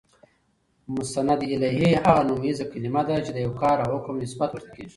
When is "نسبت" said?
4.23-4.49